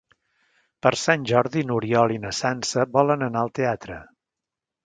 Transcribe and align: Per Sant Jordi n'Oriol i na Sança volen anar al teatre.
Per 0.85 0.91
Sant 1.01 1.27
Jordi 1.33 1.63
n'Oriol 1.71 2.13
i 2.15 2.19
na 2.25 2.33
Sança 2.39 2.89
volen 2.99 3.29
anar 3.29 3.45
al 3.47 3.55
teatre. 3.61 4.01